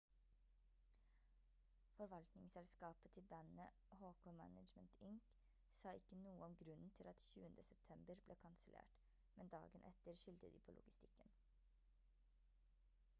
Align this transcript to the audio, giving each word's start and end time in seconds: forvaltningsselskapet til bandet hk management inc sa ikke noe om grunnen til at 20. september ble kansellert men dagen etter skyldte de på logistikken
forvaltningsselskapet 1.97 3.13
til 3.17 3.25
bandet 3.33 3.83
hk 3.99 4.33
management 4.39 4.97
inc 5.09 5.29
sa 5.81 5.93
ikke 5.99 6.19
noe 6.23 6.47
om 6.49 6.57
grunnen 6.63 6.95
til 7.01 7.11
at 7.13 7.21
20. 7.37 7.63
september 7.69 8.25
ble 8.27 8.39
kansellert 8.47 9.07
men 9.39 9.55
dagen 9.57 9.89
etter 9.93 10.21
skyldte 10.25 10.53
de 10.57 10.65
på 10.69 10.79
logistikken 10.81 11.37